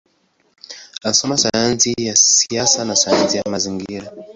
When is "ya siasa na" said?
1.97-2.95